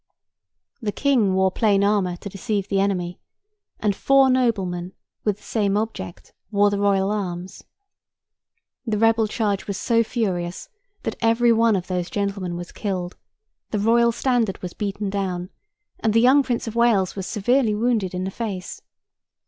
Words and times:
The 0.81 0.91
King 0.91 1.35
wore 1.35 1.51
plain 1.51 1.83
armour 1.83 2.15
to 2.15 2.27
deceive 2.27 2.69
the 2.69 2.79
enemy; 2.79 3.19
and 3.79 3.95
four 3.95 4.31
noblemen, 4.31 4.93
with 5.23 5.37
the 5.37 5.43
same 5.43 5.77
object, 5.77 6.33
wore 6.49 6.71
the 6.71 6.79
royal 6.79 7.11
arms. 7.11 7.65
The 8.83 8.97
rebel 8.97 9.27
charge 9.27 9.67
was 9.67 9.77
so 9.77 10.01
furious, 10.03 10.69
that 11.03 11.17
every 11.21 11.51
one 11.51 11.75
of 11.75 11.85
those 11.85 12.09
gentlemen 12.09 12.55
was 12.55 12.71
killed, 12.71 13.15
the 13.69 13.77
royal 13.77 14.11
standard 14.11 14.59
was 14.63 14.73
beaten 14.73 15.11
down, 15.11 15.51
and 15.99 16.13
the 16.15 16.19
young 16.21 16.41
Prince 16.41 16.65
of 16.65 16.75
Wales 16.75 17.15
was 17.15 17.27
severely 17.27 17.75
wounded 17.75 18.15
in 18.15 18.23
the 18.23 18.31
face. 18.31 18.81